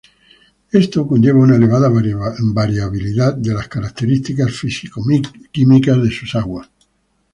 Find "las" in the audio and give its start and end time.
3.53-3.67